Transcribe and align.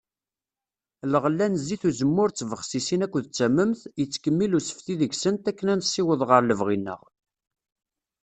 Lɣella 1.11 1.45
n 1.47 1.55
zzit 1.61 1.83
n 1.85 1.87
uzemmur 1.89 2.29
d 2.31 2.35
tbexsisin 2.35 3.05
akked 3.05 3.25
tamemt, 3.37 3.81
yettkemmil 4.01 4.55
usefti 4.57 4.93
deg-sent 4.99 5.49
akken 5.51 5.71
ad 5.73 5.77
nessiweḍ 5.79 6.21
ɣar 6.29 6.43
lebɣi-nneɣ. 6.45 7.01